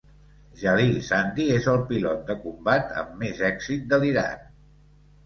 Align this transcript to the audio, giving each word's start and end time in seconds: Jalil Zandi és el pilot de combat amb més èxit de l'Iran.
Jalil 0.59 0.93
Zandi 1.09 1.43
és 1.57 1.67
el 1.73 1.77
pilot 1.91 2.23
de 2.29 2.37
combat 2.45 2.95
amb 3.03 3.13
més 3.25 3.43
èxit 3.51 3.85
de 3.93 4.01
l'Iran. 4.05 4.43